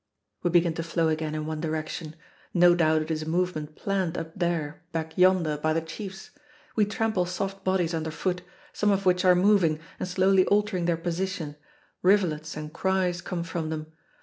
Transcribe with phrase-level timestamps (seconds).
[0.41, 2.15] We begin to flow again in one direction.
[2.55, 6.31] No doubt it is a movement planned up there, back yonder, by the chiefs.
[6.75, 8.41] We trample soft bodies underfoot,
[8.73, 11.55] some of which are moving and slowly altering their position;
[12.01, 13.91] rivulets and cries come from them.